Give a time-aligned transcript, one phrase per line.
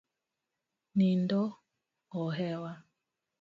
[0.97, 1.41] Nindo
[2.21, 2.73] ohewa.